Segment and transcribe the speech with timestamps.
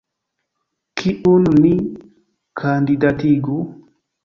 [1.01, 1.75] Kiun ni
[2.63, 3.57] kandidatigu?